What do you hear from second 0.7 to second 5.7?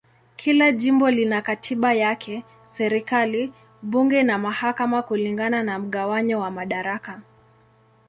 jimbo lina katiba yake, serikali, bunge na mahakama kulingana